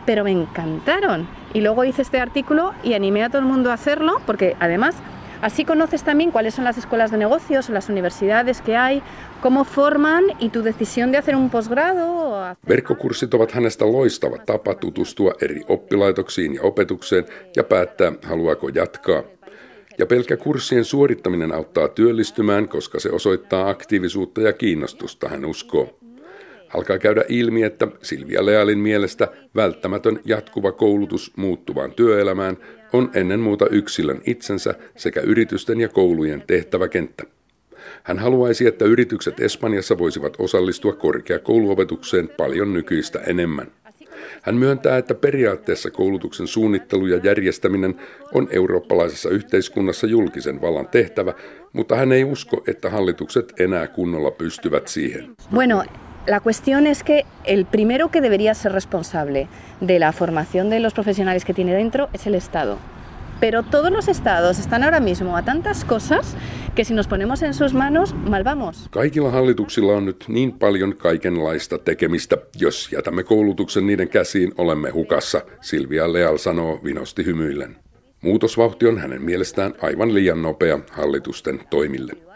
pero 0.09 0.23
me 0.23 0.31
encantaron. 0.31 1.27
Y 1.53 1.61
luego 1.61 1.83
hice 1.83 2.01
este 2.01 2.19
artículo 2.19 2.73
y 2.81 2.95
animé 2.95 3.23
a 3.23 3.29
todo 3.29 3.43
el 3.43 3.47
mundo 3.47 3.69
a 3.69 3.75
hacerlo, 3.75 4.19
porque 4.25 4.55
además 4.59 4.95
Así 5.41 5.63
conoces 5.63 6.03
también 6.03 6.31
cuáles 6.31 6.55
son 6.55 6.65
las 6.65 6.77
escuelas 6.77 7.11
de 7.11 7.17
negocios 7.17 7.69
las 7.69 7.87
universidades 7.87 8.61
que 8.61 8.75
hay, 8.75 9.01
cómo 9.39 9.63
forman 9.63 10.25
y 10.39 10.49
tu 10.49 10.63
decisión 10.63 11.13
de 11.13 11.17
hacer 11.17 11.33
un 11.33 11.49
posgrado. 11.49 12.57
Verkkokurssit 12.67 13.33
ovat 13.33 13.51
hänestä 13.51 13.85
loistava 13.85 14.37
tapa 14.37 14.73
tutustua 14.73 15.33
eri 15.41 15.61
oppilaitoksiin 15.67 16.55
ja 16.55 16.61
opetukseen 16.61 17.25
ja 17.55 17.63
päättää, 17.63 18.11
haluaako 18.23 18.69
jatkaa. 18.69 19.23
Ja 19.97 20.05
pelkkä 20.05 20.37
kurssien 20.37 20.85
suorittaminen 20.85 21.51
auttaa 21.51 21.87
työllistymään, 21.87 22.67
koska 22.67 22.99
se 22.99 23.09
osoittaa 23.09 23.69
aktiivisuutta 23.69 24.41
ja 24.41 24.53
kiinnostusta, 24.53 25.29
hän 25.29 25.45
uskoo. 25.45 25.99
Alkaa 26.73 26.99
käydä 26.99 27.23
ilmi, 27.29 27.63
että 27.63 27.87
Silvia 28.01 28.45
Lealin 28.45 28.79
mielestä 28.79 29.27
välttämätön 29.55 30.19
jatkuva 30.25 30.71
koulutus 30.71 31.33
muuttuvaan 31.35 31.91
työelämään 31.91 32.57
on 32.93 33.11
ennen 33.13 33.39
muuta 33.39 33.67
yksilön 33.67 34.21
itsensä 34.25 34.75
sekä 34.97 35.21
yritysten 35.21 35.81
ja 35.81 35.89
koulujen 35.89 36.43
tehtäväkenttä. 36.47 37.23
Hän 38.03 38.19
haluaisi, 38.19 38.67
että 38.67 38.85
yritykset 38.85 39.39
Espanjassa 39.39 39.97
voisivat 39.97 40.35
osallistua 40.39 40.93
korkeakouluopetukseen 40.93 42.29
paljon 42.37 42.73
nykyistä 42.73 43.19
enemmän. 43.19 43.67
Hän 44.41 44.55
myöntää, 44.55 44.97
että 44.97 45.15
periaatteessa 45.15 45.91
koulutuksen 45.91 46.47
suunnittelu 46.47 47.07
ja 47.07 47.19
järjestäminen 47.23 47.95
on 48.33 48.47
eurooppalaisessa 48.51 49.29
yhteiskunnassa 49.29 50.07
julkisen 50.07 50.61
vallan 50.61 50.87
tehtävä, 50.87 51.33
mutta 51.73 51.95
hän 51.95 52.11
ei 52.11 52.23
usko, 52.23 52.63
että 52.67 52.89
hallitukset 52.89 53.53
enää 53.59 53.87
kunnolla 53.87 54.31
pystyvät 54.31 54.87
siihen. 54.87 55.35
Bueno, 55.53 55.83
la 56.29 56.41
cuestión 56.41 56.85
es 56.85 57.03
que 57.03 57.25
el 57.43 57.65
primero 57.65 58.11
que 58.11 58.21
debería 58.21 58.53
ser 58.53 58.71
responsable 58.71 59.47
de 59.81 59.97
la 59.97 60.11
formación 60.11 60.69
de 60.69 60.79
los 60.79 60.93
profesionales 60.93 61.43
que 61.43 61.55
tiene 61.55 61.73
dentro 61.73 62.07
es 62.13 62.27
el 62.27 62.35
Estado. 62.35 62.77
Pero 63.39 63.63
todos 63.63 63.89
los 63.91 64.07
estados 64.07 64.59
están 64.59 64.83
ahora 64.83 64.99
mismo 64.99 65.35
a 65.35 65.43
tantas 65.43 65.83
cosas 65.83 66.35
que 66.75 66.85
si 66.85 66.93
nos 66.93 67.07
ponemos 67.07 67.41
en 67.41 67.53
sus 67.55 67.73
manos, 67.73 68.13
mal 68.13 68.43
vamos. 68.43 68.89
Kaikilla 68.91 69.31
hallituksilla 69.31 69.93
on 69.93 70.05
nyt 70.05 70.25
niin 70.27 70.51
paljon 70.51 70.97
kaikenlaista 70.97 71.77
tekemistä. 71.77 72.37
Jos 72.55 72.91
jätämme 72.91 73.23
koulutuksen 73.23 73.87
niiden 73.87 74.09
käsiin, 74.09 74.51
olemme 74.57 74.89
hukassa, 74.89 75.41
Silvia 75.61 76.13
Leal 76.13 76.37
sanoo 76.37 76.79
vinosti 76.83 77.25
hymyillen. 77.25 77.77
Muutosvauhti 78.21 78.87
on 78.87 78.97
hänen 78.97 79.21
mielestään 79.21 79.73
aivan 79.81 80.13
liian 80.13 80.41
nopea 80.41 80.79
hallitusten 80.91 81.59
toimille. 81.69 82.28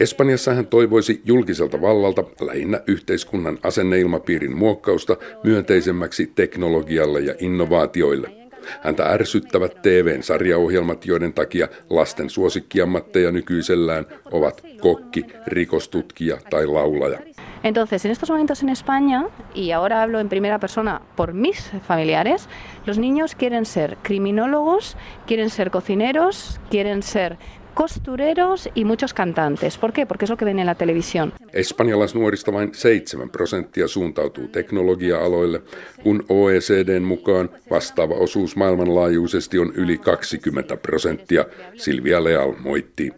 Espanjassa 0.00 0.54
hän 0.54 0.66
toivoisi 0.66 1.22
julkiselta 1.24 1.80
vallalta 1.80 2.24
lähinnä 2.40 2.80
yhteiskunnan 2.86 3.58
asenneilmapiirin 3.62 4.56
muokkausta 4.56 5.16
myönteisemmäksi 5.44 6.32
teknologialle 6.34 7.20
ja 7.20 7.34
innovaatioille– 7.40 8.30
Häntä 8.82 9.04
ärsyttävät 9.04 9.82
TVn 9.82 10.22
sarjaohjelmat, 10.22 11.06
joiden 11.06 11.32
takia 11.32 11.68
lasten 11.90 12.30
suosikkiammatteja 12.30 13.32
nykyisellään 13.32 14.06
ovat 14.32 14.62
kokki, 14.80 15.24
rikostutkija 15.46 16.36
tai 16.50 16.66
laulaja. 16.66 17.18
Entonces, 17.64 18.04
en 18.04 18.12
estos 18.12 18.30
momentos 18.30 18.62
en 18.62 18.68
España, 18.68 19.28
y 19.54 19.72
ahora 19.72 20.02
hablo 20.02 20.20
en 20.20 20.28
primera 20.28 20.58
persona 20.58 21.00
por 21.16 21.32
mis 21.32 21.70
familiares, 21.88 22.48
los 22.86 22.98
niños 22.98 23.34
quieren 23.34 23.64
ser 23.64 23.96
criminólogos, 24.02 24.96
quieren 25.26 25.50
ser 25.50 25.70
cocineros, 25.70 26.60
quieren 26.70 27.02
ser 27.02 27.36
costureros 27.76 28.70
y 28.74 28.84
muchos 28.84 29.12
cantantes. 29.12 29.76
¿Por 29.76 29.92
qué? 29.92 30.06
Porque 30.06 30.24
es 30.24 30.30
lo 30.30 30.36
que 30.36 30.46
ven 30.46 30.58
en 30.58 30.66
la 30.66 30.74
televisión. 30.74 31.32
Espanjalaisnuorista 31.52 32.52
vain 32.52 32.74
7 32.74 33.28
prosenttia 33.32 33.88
suuntautuu 33.88 34.48
teknologia-aloille, 34.48 35.60
kun 36.02 36.24
OECDn 36.28 37.02
mukaan 37.02 37.50
vastaava 37.70 38.14
osuus 38.14 38.56
maailmanlaajuisesti 38.56 39.58
on 39.58 39.72
yli 39.74 39.98
20 39.98 40.76
prosenttia, 40.76 41.44
Silvia 41.76 42.24
Leal 42.24 42.52
moitti. 42.58 43.12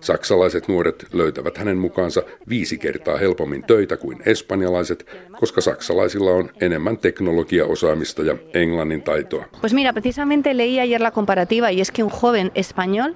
Saksalaiset 0.00 0.68
nuoret 0.68 1.06
löytävät 1.12 1.58
hänen 1.58 1.78
mukaansa 1.78 2.22
viisi 2.48 2.78
kertaa 2.78 3.18
helpommin 3.18 3.62
töitä 3.62 3.96
kuin 3.96 4.22
espanjalaiset, 4.26 5.06
koska 5.40 5.60
saksalaisilla 5.60 6.30
on 6.30 6.50
enemmän 6.60 6.98
teknologiaosaamista 6.98 8.22
ja 8.22 8.36
englannin 8.54 9.02
taitoa. 9.02 9.44
Pues 9.60 9.74
mira, 9.74 9.92
precisamente 9.92 10.56
leí 10.56 10.80
ayer 10.80 11.00
la 11.00 11.10
comparativa 11.10 11.70
y 11.70 11.80
es 11.80 11.92
que 11.92 12.02
un 12.02 12.10
joven 12.22 12.50
español 12.54 13.14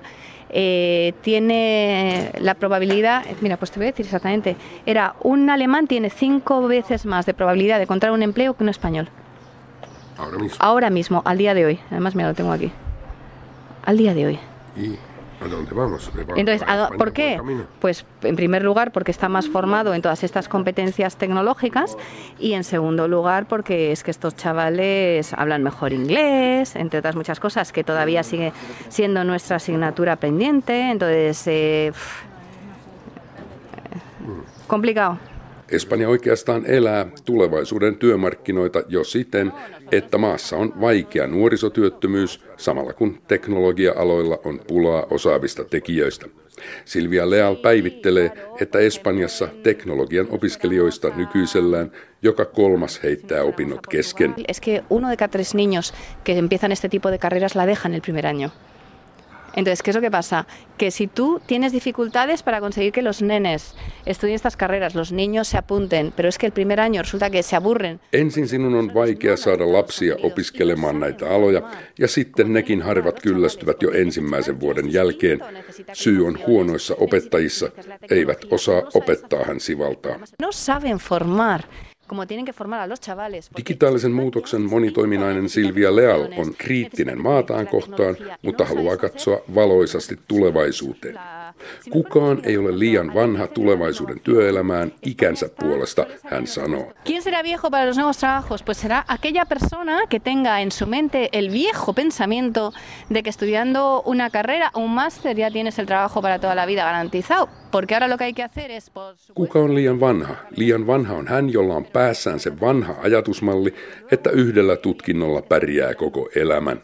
eh, 0.51 1.13
tiene 1.23 2.31
la 2.39 2.55
probabilidad, 2.55 3.25
mira, 3.41 3.57
pues 3.57 3.71
te 3.71 3.79
voy 3.79 3.89
a 3.89 3.91
decir 3.91 4.07
exactamente, 4.07 4.57
era 4.87 5.15
un 5.23 5.51
alemán 5.51 5.87
tiene 5.87 6.11
cinco 6.11 6.67
veces 6.67 7.07
más 7.07 7.27
de 7.27 7.35
probabilidad 7.35 7.77
de 7.77 7.85
encontrar 7.85 8.13
un 8.13 8.23
empleo 8.23 8.55
que 8.55 8.63
un 8.63 8.69
español. 8.69 9.09
Ahora 10.19 10.39
mismo. 10.39 10.57
Ahora 10.61 10.91
mismo, 10.91 11.23
al 11.25 11.39
día 11.39 11.55
de 11.55 11.67
hoy. 11.67 11.81
Además, 11.91 12.15
mira, 12.15 12.29
lo 12.29 12.35
tengo 12.35 12.53
aquí. 12.53 12.73
Al 13.85 13.99
día 13.99 14.15
de 14.15 14.27
hoy. 14.27 14.39
¿Y 14.77 14.97
¿A 15.47 15.49
dónde 15.49 15.75
vamos? 15.75 16.11
Entonces, 16.35 16.67
¿por 16.99 17.13
qué? 17.13 17.41
Pues 17.81 18.05
en 18.23 18.37
primer 18.37 18.65
lugar 18.65 18.93
porque 18.93 19.11
está 19.11 19.29
más 19.29 19.49
formado 19.49 19.95
en 19.95 20.03
todas 20.03 20.25
estas 20.25 20.49
competencias 20.49 21.17
tecnológicas 21.17 21.97
y 22.39 22.55
en 22.55 22.65
segundo 22.65 23.07
lugar 23.07 23.47
porque 23.47 23.93
es 23.93 24.03
que 24.03 24.11
estos 24.11 24.35
chavales 24.35 25.33
hablan 25.33 25.63
mejor 25.63 25.93
inglés, 25.93 26.75
entre 26.75 26.99
otras 26.99 27.15
muchas 27.15 27.39
cosas 27.39 27.73
que 27.73 27.85
todavía 27.85 28.23
sigue 28.23 28.53
siendo 28.89 29.23
nuestra 29.25 29.57
asignatura 29.57 30.17
pendiente. 30.17 30.91
Entonces, 30.91 31.43
eh, 31.47 31.93
complicado. 34.67 35.19
Espanja 35.71 36.09
oikeastaan 36.09 36.67
elää 36.67 37.07
tulevaisuuden 37.25 37.97
työmarkkinoita 37.97 38.83
jo 38.89 39.05
siten, 39.05 39.53
että 39.93 40.19
maassa 40.19 40.57
on 40.57 40.81
vaikea 40.81 41.27
nuorisotyöttömyys 41.27 42.41
samalla 42.57 42.93
kun 42.93 43.19
teknologia-aloilla 43.29 44.39
on 44.45 44.61
pulaa 44.69 45.07
osaavista 45.11 45.65
tekijöistä. 45.65 46.27
Silvia 46.85 47.31
Leal 47.31 47.57
päivittelee, 47.57 48.31
että 48.61 48.79
Espanjassa 48.79 49.49
teknologian 49.63 50.27
opiskelijoista 50.31 51.11
nykyisellään 51.17 51.93
joka 52.23 52.45
kolmas 52.45 53.03
heittää 53.03 53.43
opinnot 53.43 53.87
kesken. 53.87 54.35
Es 54.49 54.61
que 54.61 54.85
uno 54.91 55.11
de 55.11 55.17
cada 55.17 55.29
tres 55.29 55.55
niños 55.55 55.95
que 56.29 56.39
empiezan 56.39 56.73
este 56.73 56.89
tipo 56.89 57.11
de 57.11 57.19
carreras 57.19 57.55
la 57.57 57.67
dejan 57.67 57.95
el 57.95 58.01
primer 58.01 58.27
año. 58.27 58.51
Entonces, 59.57 59.83
¿qué 59.83 59.91
es 59.91 59.97
lo 59.97 60.03
que 60.03 60.11
pasa? 60.11 60.47
Que 60.77 60.91
si 60.91 61.07
tú 61.07 61.41
tienes 61.47 61.73
dificultades 61.73 62.43
para 62.43 62.61
conseguir 62.61 62.93
que 62.93 63.03
los 63.03 63.23
nenes 63.23 63.75
estudien 64.05 64.37
estas 64.37 64.57
carreras, 64.57 64.95
los 64.95 65.13
niños 65.13 65.49
se 65.49 65.59
apunten, 65.59 66.13
pero 66.15 66.29
es 66.29 66.39
que 66.39 66.47
el 66.47 66.53
primer 66.53 66.79
año 66.79 67.03
resulta 67.03 67.31
que 67.31 67.43
se 67.43 67.57
aburren. 67.57 68.01
Ensin 68.13 68.49
sinun 68.49 68.75
on 68.75 68.95
vaikea 68.95 69.37
saada 69.37 69.73
lapsia 69.73 70.17
opiskelemaan 70.23 71.01
näitä 71.01 71.31
aloja, 71.31 71.63
ja 71.99 72.09
sitten 72.09 72.53
nekin 72.53 72.83
harvat 72.83 73.21
kyllästyvät 73.21 73.83
jo 73.83 73.91
ensimmäisen 73.91 74.61
vuoden 74.61 74.93
jälkeen. 74.93 75.41
Syy 75.93 76.27
on 76.27 76.39
huonoissa 76.47 76.95
opettajissa, 76.99 77.71
eivät 78.11 78.45
osaa 78.51 78.83
opettaa 78.95 79.45
hän 79.45 79.61
sivaltaa. 79.61 80.19
No 80.43 80.53
saben 80.53 80.99
formar 80.99 81.61
Digitaalisen 83.57 84.13
muutoksen 84.13 84.61
monitoiminainen 84.63 85.49
Silvia 85.49 85.97
Leal 85.97 86.21
on 86.37 86.55
kriittinen 86.59 87.23
maataan 87.23 87.67
kohtaan, 87.67 88.17
mutta 88.43 88.65
haluaa 88.65 88.97
katsoa 88.97 89.41
valoisasti 89.55 90.19
tulevaisuuteen. 90.29 91.19
Kukaan 91.91 92.41
ei 92.43 92.57
ole 92.57 92.79
liian 92.79 93.15
vanha 93.15 93.47
tulevaisuuden 93.47 94.21
työelämään 94.21 94.93
ikänsä 95.03 95.49
puolesta, 95.61 96.07
hän 96.25 96.47
sanoo. 96.47 96.93
¿Quién 97.05 97.23
será 97.23 97.43
viejo 97.43 97.71
para 97.71 97.87
los 97.87 97.97
nuevos 97.97 98.19
trabajos? 98.19 98.63
Pues 98.63 98.79
será 98.79 99.05
aquella 99.09 99.47
persona 99.47 100.07
que 100.11 100.21
tenga 100.21 100.61
en 100.61 100.71
su 100.71 100.87
mente 100.87 101.29
el 101.33 101.51
viejo 101.51 101.93
pensamiento 101.93 102.73
de 103.15 103.23
que 103.23 103.31
estudiando 103.31 104.03
una 104.07 104.31
carrera 104.31 104.71
o 104.75 104.81
un 104.81 104.95
máster 104.95 105.37
ya 105.37 105.51
tienes 105.51 105.79
el 105.79 105.87
trabajo 105.87 106.23
para 106.23 106.39
toda 106.39 106.55
la 106.55 106.67
vida 106.67 106.85
garantizado. 106.85 107.49
Porque 107.71 107.95
ahora 107.95 108.09
lo 108.09 108.17
que 108.17 108.25
hay 108.25 108.33
que 108.33 108.43
hacer 108.43 108.71
es... 108.71 108.91
Kuka 109.35 109.59
on 109.59 109.75
liian 109.75 110.01
vanha? 110.01 110.47
Liian 110.57 110.87
vanha 110.87 111.15
on 111.15 111.29
hän, 111.29 111.51
jolla 111.51 111.75
on 111.75 111.85
päässään 111.85 112.41
se 112.41 112.61
vanha 112.61 112.95
ajatusmalli, 113.03 113.75
että 114.11 114.31
yhdellä 114.31 114.77
tutkinnolla 114.77 115.43
pärjää 115.43 115.95
koko 115.95 116.29
elämän. 116.35 116.83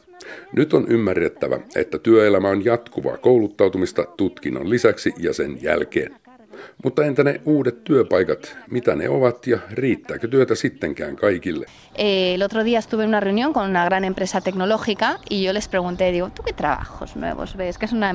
Nyt 0.53 0.75
on 0.75 0.87
ymmärrettävä, 0.89 1.61
että 1.77 1.99
työelämä 1.99 2.49
on 2.49 2.65
jatkuvaa 2.65 3.17
kouluttautumista 3.17 4.05
tutkinnon 4.17 4.71
lisäksi 4.71 5.13
ja 5.19 5.33
sen 5.33 5.63
jälkeen. 5.63 6.22
Mutta 6.85 7.05
entä 7.05 7.25
ne 7.25 7.41
uudet 7.45 7.85
työpaikat, 7.85 8.57
mitä 8.71 8.97
ne 8.97 9.09
ovat 9.09 9.47
ja 9.47 9.59
riittääkö 9.71 10.29
työtä 10.29 10.55
sittenkään 10.55 11.17
kaikille? 11.17 11.67
Eh, 11.95 12.35
el 12.35 12.43
otro 12.43 12.65
día 12.65 12.79
estuve 12.79 13.03
en 13.03 13.09
una 13.09 13.21
reunión 13.21 13.53
con 13.53 13.71
una 13.71 13.85
gran 13.85 14.05
empresa 14.05 14.41
tecnológica 14.41 15.19
y 15.31 15.43
yo 15.43 15.53
les 15.53 15.69
pregunté, 15.69 16.13
digo, 16.13 16.31
¿tú 16.31 16.43
qué 16.43 16.53
trabajos 16.53 17.17
nuevos 17.17 17.57
ves? 17.57 17.79
Que 17.79 17.87
es 17.87 17.93
una 17.93 18.13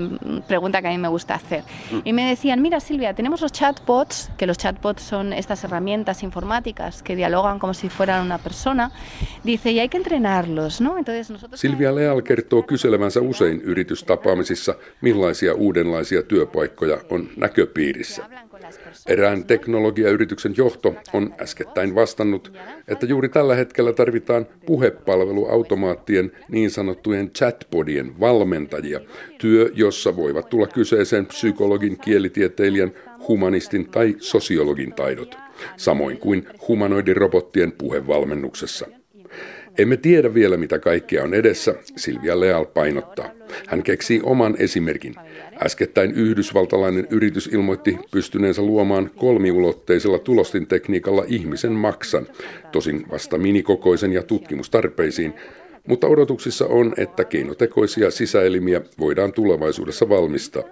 pregunta 0.48 0.82
que 0.82 0.88
a 0.88 0.92
mí 0.92 0.98
me 0.98 1.08
gusta 1.08 1.36
hacer. 1.36 1.64
Y 2.04 2.14
me 2.14 2.30
decían, 2.30 2.62
mira 2.62 2.80
Silvia, 2.80 3.14
tenemos 3.14 3.42
los 3.42 3.52
chatbots, 3.52 4.30
que 4.38 4.48
los 4.48 4.58
chatbots 4.58 5.04
son 5.04 5.34
estas 5.34 5.64
herramientas 5.64 6.24
informáticas 6.24 7.04
que 7.04 7.16
dialogan 7.16 7.60
como 7.60 7.74
si 7.74 7.90
fueran 7.90 8.26
una 8.26 8.38
persona. 8.38 8.92
Dice, 9.44 9.72
y 9.72 9.80
hay 9.80 9.90
que 9.90 9.98
entrenarlos, 9.98 10.82
¿no? 10.82 10.98
Entonces 10.98 11.30
nosotros... 11.30 11.60
Silvia 11.60 11.96
Leal 11.96 12.22
kertoo 12.22 12.64
kyselevänsä 12.64 13.22
usein 13.22 13.62
yritystapaamisissa, 13.62 14.76
millaisia 15.02 15.54
uudenlaisia 15.54 16.24
työpaikkoja 16.24 16.98
on 17.10 17.30
näköpiirissä. 17.38 18.24
Erään 19.08 19.44
teknologiayrityksen 19.44 20.54
johto 20.58 20.96
on 21.14 21.34
äskettäin 21.42 21.96
vastannut, 21.96 22.54
että 22.88 23.06
juuri 23.06 23.30
tällä 23.30 23.56
hetkellä 23.56 23.94
tarvitaan 23.94 24.48
puhepalveluautomaattien 24.66 26.32
niin 26.50 26.72
sanottujen 26.72 27.32
chatbodien 27.32 28.20
valmentajia, 28.20 29.00
työ, 29.38 29.70
jossa 29.74 30.16
voivat 30.16 30.50
tulla 30.50 30.68
kyseeseen 30.68 31.26
psykologin, 31.26 32.00
kielitieteilijän, 32.00 32.92
humanistin 33.28 33.90
tai 33.90 34.16
sosiologin 34.20 34.94
taidot, 34.94 35.38
samoin 35.78 36.18
kuin 36.18 36.48
humanoidirobottien 36.68 37.72
puhevalmennuksessa. 37.72 38.88
Emme 39.78 39.98
tiedä 39.98 40.34
vielä, 40.34 40.58
mitä 40.58 40.80
kaikkea 40.80 41.24
on 41.24 41.34
edessä, 41.34 41.76
Silvia 41.96 42.40
Leal 42.40 42.66
painottaa. 42.66 43.30
Hän 43.68 43.84
keksii 43.84 44.22
oman 44.24 44.56
esimerkin. 44.60 45.16
Äskettäin 45.66 46.12
yhdysvaltalainen 46.12 47.08
yritys 47.10 47.48
ilmoitti 47.48 47.98
pystyneensä 48.12 48.62
luomaan 48.62 49.12
kolmiulotteisella 49.18 50.20
tulostintekniikalla 50.20 51.24
ihmisen 51.28 51.72
maksan, 51.72 52.28
tosin 52.72 53.06
vasta 53.12 53.38
minikokoisen 53.38 54.14
ja 54.14 54.24
tutkimustarpeisiin, 54.24 55.34
mutta 55.88 56.08
odotuksissa 56.08 56.66
on, 56.66 56.94
että 56.98 57.24
keinotekoisia 57.24 58.12
sisäelimiä 58.12 58.82
voidaan 59.00 59.34
tulevaisuudessa 59.34 60.10
valmistaa. 60.10 60.64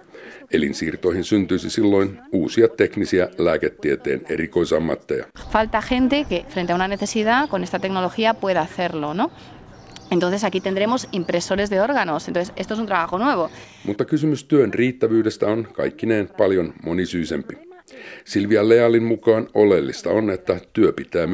Elinsiirtoihin 0.52 1.24
syntyisi 1.24 1.70
silloin 1.70 2.18
uusia 2.32 2.68
teknisiä 2.68 3.28
lääketieteen 3.38 4.20
erikoisammatteja. 4.28 5.26
Falta 5.50 5.80
gente 5.80 6.24
que 6.24 6.44
frente 6.48 6.72
a 6.72 6.76
una 6.76 6.88
necesidad 6.88 7.48
con 7.48 7.62
esta 7.62 7.78
tecnología 7.78 8.34
pueda 8.34 8.60
hacerlo, 8.60 9.14
¿no? 9.14 9.30
Entonces 10.10 10.44
aquí 10.44 10.60
tendremos 10.60 11.08
impresores 11.12 11.70
de 11.70 11.80
órganos. 11.80 12.28
Entonces 12.28 12.54
esto 12.56 12.74
es 12.74 12.80
un 12.80 12.86
trabajo 12.86 13.18
nuevo. 13.18 13.50
Mutta 13.84 14.04
kysymys 14.04 14.44
työn 14.44 14.74
riittävyydestä 14.74 15.46
on 15.46 15.68
kaikkineen 15.72 16.28
paljon 16.38 16.72
monisyisempi. 16.84 17.65
Silvia 18.24 18.68
Lealin 18.68 19.04
mukaan 19.04 19.48
oleellista 19.54 20.10
on, 20.10 20.30
että 20.30 20.60
työ 20.72 20.92
pitää. 20.92 21.26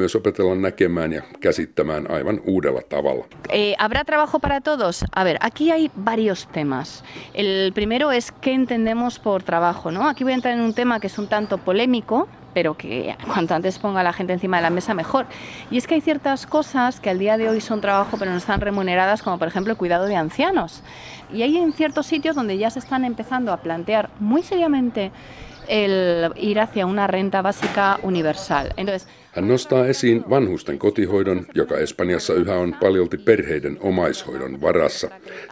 Eh, 3.49 3.75
¿Habrá 3.79 4.05
trabajo 4.05 4.39
para 4.39 4.61
todos? 4.61 5.05
A 5.15 5.23
ver, 5.23 5.37
aquí 5.39 5.71
hay 5.71 5.91
varios 5.95 6.47
temas. 6.47 7.03
El 7.33 7.73
primero 7.73 8.11
es 8.11 8.31
qué 8.31 8.53
entendemos 8.53 9.19
por 9.19 9.43
trabajo, 9.43 9.91
¿no? 9.91 10.07
Aquí 10.07 10.23
voy 10.23 10.33
a 10.33 10.35
entrar 10.35 10.53
en 10.53 10.61
un 10.61 10.73
tema 10.73 10.99
que 10.99 11.07
es 11.07 11.17
un 11.17 11.27
tanto 11.27 11.57
polémico, 11.57 12.27
pero 12.53 12.75
que 12.75 13.15
cuanto 13.25 13.55
antes 13.55 13.79
ponga 13.79 14.03
la 14.03 14.13
gente 14.13 14.33
encima 14.33 14.57
de 14.57 14.63
la 14.63 14.69
mesa 14.69 14.93
mejor. 14.93 15.25
Y 15.71 15.77
es 15.77 15.87
que 15.87 15.95
hay 15.95 16.01
ciertas 16.01 16.45
cosas 16.45 16.99
que 16.99 17.09
al 17.09 17.17
día 17.17 17.37
de 17.37 17.49
hoy 17.49 17.61
son 17.61 17.81
trabajo 17.81 18.17
pero 18.19 18.31
no 18.31 18.37
están 18.37 18.61
remuneradas, 18.61 19.23
como 19.23 19.39
por 19.39 19.47
ejemplo 19.47 19.71
el 19.71 19.77
cuidado 19.77 20.05
de 20.05 20.15
ancianos. 20.15 20.83
Y 21.33 21.41
hay 21.41 21.57
en 21.57 21.73
ciertos 21.73 22.05
sitios 22.05 22.35
donde 22.35 22.59
ya 22.59 22.69
se 22.69 22.77
están 22.77 23.05
empezando 23.05 23.51
a 23.51 23.57
plantear 23.57 24.11
muy 24.19 24.43
seriamente 24.43 25.11
el 25.67 26.31
ir 26.35 26.59
hacia 26.59 26.85
una 26.85 27.07
renta 27.07 27.41
básica 27.41 27.99
universal. 28.03 28.69
Entonces, 28.77 29.07
Hän 29.33 29.47
nostaa 29.47 29.85
esiin 29.85 30.23
vanhusten 30.29 30.79
kotihoidon, 30.79 31.45
joka 31.55 31.77
Espanjassa 31.77 32.33
yhä 32.33 32.55
on 32.55 32.75
paljolti 32.81 33.17
perheiden 33.17 33.77
omaishoidon 33.81 34.61
varassa. 34.61 35.09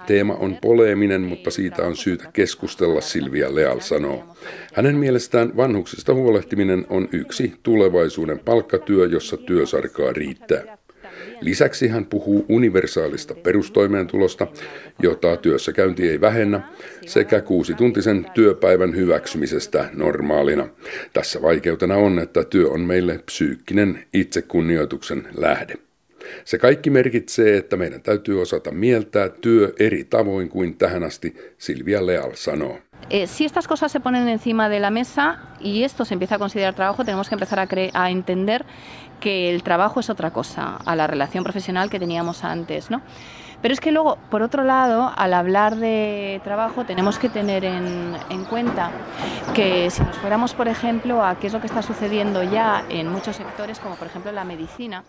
Teema 0.08 0.34
on 0.34 0.58
poleeminen, 0.62 1.22
mutta 1.22 1.52
siitä 1.52 1.84
on 1.84 1.96
syytä 1.96 2.30
keskustella, 2.34 3.02
Silvia 3.02 3.56
Leal 3.56 3.80
sanoo. 3.80 4.36
Hänen 4.74 4.96
mielestään 4.96 5.58
vanhuksista 5.58 6.14
huolehtiminen 6.14 6.86
on 6.90 7.10
yksi 7.12 7.54
tulevaisuuden 7.64 8.40
palkkatyö, 8.40 9.06
jossa 9.06 9.38
työsarkaa 9.38 10.14
riittää. 10.14 10.78
Lisäksi 11.42 11.88
hän 11.88 12.06
puhuu 12.06 12.46
universaalista 12.50 13.36
perustoimeentulosta, 13.36 14.48
jota 15.00 15.38
työssäkäynti 15.38 16.10
ei 16.10 16.22
vähennä, 16.22 16.62
sekä 17.06 17.42
kuusituntisen 17.42 18.26
työpäivän 18.34 18.96
hyväksymisestä 18.96 19.90
normaalina. 19.94 20.68
Tässä 21.14 21.42
vaikeutena 21.42 21.96
on, 21.96 22.20
että 22.20 22.44
työ 22.44 22.70
on 22.70 22.82
meille 22.82 23.20
psyykkinen 23.26 24.04
itsekunnioituksen 24.14 25.28
lähde. 25.38 25.74
Se 26.46 26.58
kaikki 26.58 26.90
merkitsee, 26.90 27.58
että 27.58 27.78
meidän 27.78 28.02
täytyy 28.02 28.42
osata 28.42 28.72
mieltää 28.72 29.30
työ 29.30 29.74
eri 29.80 30.04
tavoin 30.04 30.50
kuin 30.50 30.78
tähän 30.78 31.04
asti 31.04 31.36
Silvia 31.58 32.06
Leal 32.06 32.32
sanoo. 32.34 32.78
Eh, 33.10 33.30
si 33.30 33.46
estas 33.46 33.68
cosas 33.68 33.92
se 33.92 34.00
ponen 34.00 34.28
encima 34.28 34.70
de 34.70 34.80
la 34.80 34.90
mesa 34.90 35.38
y 35.60 35.84
esto 35.84 36.06
se 36.06 36.14
empieza 36.14 36.36
a 36.36 36.40
considerar 36.40 36.74
trabajo, 36.74 37.04
tenemos 37.04 37.30
que 37.30 37.36
empezar 37.36 37.60
a, 37.60 37.68
a 37.94 38.10
entender 38.10 38.64
que 39.22 39.50
el 39.50 39.64
trabajo 39.64 40.02
es 40.02 40.10
otra 40.10 40.32
cosa 40.32 40.76
a 40.86 40.96
la 40.98 41.08
relación 41.08 41.46
profesional 41.46 41.90
que 41.90 42.00
teníamos 42.00 42.44
antes, 42.44 42.92
¿no? 42.92 43.02
Pero 43.62 43.74
es 43.74 43.80
que 43.80 43.92
luego, 43.92 44.18
por 44.32 44.42
otro 44.42 44.64
lado, 44.64 45.14
al 45.16 45.34
hablar 45.34 45.76
de 45.76 46.42
trabajo, 46.44 46.84
tenemos 46.84 47.20
que 47.20 47.30
tener 47.30 47.64
en, 47.64 48.16
en, 48.30 48.44
cuenta 48.46 48.92
que 49.54 49.90
si 49.92 50.02
nos 50.02 50.18
fuéramos, 50.18 50.56
por 50.56 50.68
ejemplo, 50.68 51.24
a 51.24 51.38
qué 51.38 51.48
es 51.48 51.54
lo 51.54 51.62
que 51.62 51.68
está 51.68 51.84
sucediendo 51.84 52.42
ya 52.44 52.84
en 52.90 53.08
muchos 53.08 53.36
sectores, 53.36 53.80
como 53.80 53.96
por 53.96 54.08
ejemplo 54.08 54.32
la 54.32 54.44
medicina. 54.44 55.04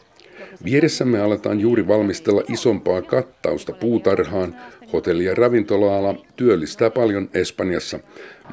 Vieressämme 0.64 1.18
aletaan 1.18 1.61
juuri 1.61 1.83
valmistella 1.88 2.42
isompaa 2.48 3.03
kattausta 3.03 3.72
puutarhaan. 3.72 4.57
Hotelli- 4.92 5.25
ja 5.25 5.35
ravintola-ala 5.35 6.14
työllistää 6.37 6.90
paljon 6.90 7.29
Espanjassa, 7.35 7.98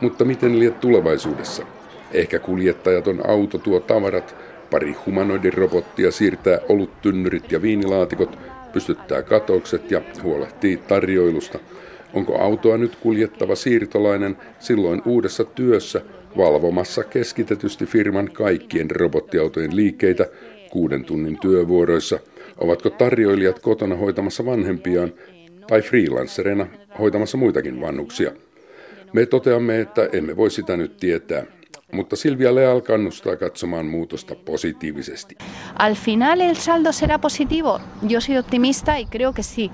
mutta 0.01 0.25
miten 0.25 0.59
liet 0.59 0.79
tulevaisuudessa? 0.79 1.63
Ehkä 2.11 2.39
kuljettajaton 2.39 3.29
auto 3.29 3.57
tuo 3.57 3.79
tavarat, 3.79 4.35
Pari 4.71 4.95
humanoidirobottia 5.05 6.11
siirtää 6.11 6.59
oluttynnyrit 6.69 7.51
ja 7.51 7.61
viinilaatikot, 7.61 8.37
pystyttää 8.73 9.21
katokset 9.21 9.91
ja 9.91 10.01
huolehtii 10.23 10.77
tarjoilusta. 10.77 11.59
Onko 12.13 12.41
autoa 12.41 12.77
nyt 12.77 12.95
kuljettava 12.95 13.55
siirtolainen 13.55 14.37
silloin 14.59 15.01
uudessa 15.05 15.43
työssä 15.43 16.01
valvomassa 16.37 17.03
keskitetysti 17.03 17.85
firman 17.85 18.31
kaikkien 18.31 18.91
robottiautojen 18.91 19.75
liikkeitä 19.75 20.25
kuuden 20.71 21.05
tunnin 21.05 21.39
työvuoroissa? 21.39 22.19
Ovatko 22.57 22.89
tarjoilijat 22.89 23.59
kotona 23.59 23.95
hoitamassa 23.95 24.45
vanhempiaan 24.45 25.13
tai 25.67 25.81
freelancerina 25.81 26.67
hoitamassa 26.99 27.37
muitakin 27.37 27.81
vannuksia? 27.81 28.31
Me 29.13 29.25
toteamme, 29.25 29.79
että 29.79 30.09
emme 30.13 30.37
voi 30.37 30.51
sitä 30.51 30.77
nyt 30.77 30.97
tietää. 30.97 31.45
Mutta 31.91 32.15
Silvia 32.15 32.55
Leal 32.55 32.81
kannustaa 32.81 33.35
katsomaan 33.35 33.85
muutosta 33.85 34.35
positiivisesti. 34.35 35.35
Al 35.75 35.95
final 35.95 36.41
el 36.41 36.55
saldo 36.55 36.89
será 36.91 37.19
positivo. 37.19 37.79
Yo 38.09 38.21
soy 38.21 38.37
optimista 38.37 38.99
y 38.99 39.05
creo 39.05 39.33
que 39.33 39.43
sí. 39.43 39.71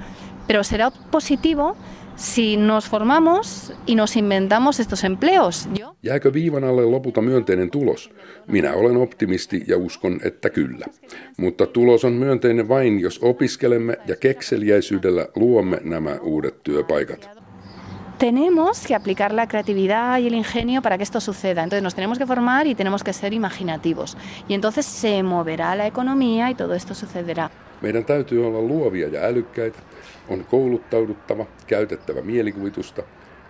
Pero 0.48 0.64
será 0.64 0.92
positivo 1.12 1.76
si 2.16 2.58
nos 2.58 2.90
formamos 2.90 3.74
y 3.86 3.96
nos 3.96 4.16
inventamos 4.16 4.80
estos 4.80 5.04
empleos. 5.04 5.68
¿Yo? 5.80 5.96
Jääkö 6.04 6.34
viivan 6.34 6.64
alle 6.64 6.86
lopulta 6.86 7.22
myönteinen 7.22 7.72
tulos? 7.72 8.10
Minä 8.48 8.74
olen 8.74 8.98
optimisti 8.98 9.64
ja 9.68 9.78
uskon, 9.78 10.20
että 10.24 10.50
kyllä. 10.50 10.86
Mutta 11.38 11.66
tulos 11.66 12.06
on 12.06 12.14
myönteinen 12.14 12.68
vain, 12.68 13.00
jos 13.00 13.20
opiskelemme 13.24 13.98
ja 14.08 14.16
kekseliäisyydellä 14.16 15.28
luomme 15.36 15.78
nämä 15.84 16.16
uudet 16.22 16.64
työpaikat. 16.64 17.35
Tenemos 18.18 18.86
que 18.86 18.96
aplicar 18.96 19.34
la 19.34 19.48
creatividad 19.48 20.20
y 20.20 20.28
el 20.28 20.34
ingenio 20.34 20.82
para 20.82 20.98
que 20.98 21.04
esto 21.04 21.20
suceda. 21.20 21.64
Entonces 21.64 21.84
nos 21.84 21.96
tenemos 21.96 22.18
que 22.18 22.26
formar 22.26 22.68
y 22.68 22.76
tenemos 22.76 23.04
que 23.04 23.14
ser 23.14 23.34
imaginativos. 23.34 24.18
Y 24.48 24.54
entonces 24.54 24.86
se 24.86 25.24
moverá 25.24 25.76
la 25.76 25.88
economía 25.88 26.50
y 26.52 26.56
todo 26.56 26.74
esto 26.74 26.94
sucederá. 26.94 27.50
Meidän 27.82 28.06
täytyy 28.06 28.46
olla 28.46 28.62
luovia 28.62 29.08
ja 29.08 29.22
älykkäitä, 29.22 29.80
on 30.30 30.46
kouluttauduttava, 30.46 31.46
käytettävä 31.68 32.22
mielikuvitusta, 32.22 33.04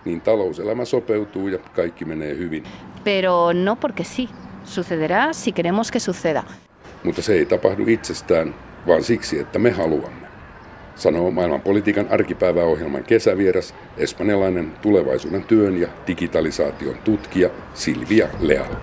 niin 0.04 0.20
talouselämä 0.20 0.84
sopeutuu 0.84 1.48
ja 1.48 1.58
kaikki 1.58 2.04
menee 2.04 2.36
hyvin. 2.36 2.64
Pero 3.04 3.52
no 3.52 3.76
porque 3.76 4.04
sí, 4.04 4.28
sucederá 4.64 5.32
si 5.32 5.52
queremos 5.52 5.92
que 5.92 6.00
suceda. 6.00 6.42
Mutta 7.04 7.22
se 7.22 7.32
ei 7.32 7.46
tapahdu 7.46 7.84
itsestään, 7.86 8.54
vaan 8.86 9.02
siksi, 9.02 9.38
että 9.38 9.58
me 9.58 9.70
haluamme 9.70 10.25
sanoo 10.96 11.30
maailmanpolitiikan 11.30 12.06
arkipäiväohjelman 12.10 13.04
kesävieras, 13.04 13.74
espanjalainen 13.96 14.72
tulevaisuuden 14.82 15.44
työn 15.44 15.80
ja 15.80 15.88
digitalisaation 16.06 16.96
tutkija 17.04 17.50
Silvia 17.74 18.28
Leal. 18.40 18.74